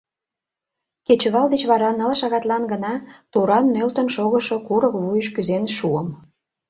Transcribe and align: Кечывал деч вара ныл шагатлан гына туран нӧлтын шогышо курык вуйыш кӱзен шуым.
Кечывал 1.05 1.47
деч 1.53 1.61
вара 1.71 1.89
ныл 1.97 2.11
шагатлан 2.19 2.63
гына 2.71 2.93
туран 3.31 3.65
нӧлтын 3.75 4.07
шогышо 4.15 4.57
курык 4.67 4.93
вуйыш 5.01 5.27
кӱзен 5.35 5.63
шуым. 5.77 6.07